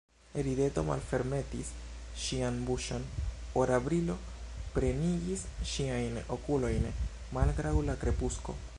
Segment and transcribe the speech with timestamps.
[0.45, 1.67] Rideto malfermetis
[2.21, 3.05] ŝian buŝon,
[3.65, 4.17] ora brilo
[4.79, 6.93] plenigis ŝiajn okulojn,
[7.39, 8.63] malgraŭ la krepusko.